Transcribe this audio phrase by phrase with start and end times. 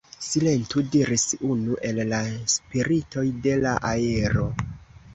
[0.27, 2.23] Silentu, diris unu el la
[2.57, 4.53] spiritoj de la aero.